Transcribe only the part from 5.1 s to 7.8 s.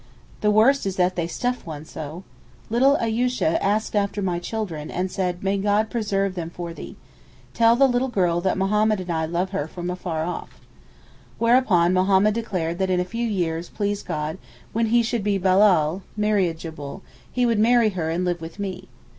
said, 'May God preserve them for thee! Tell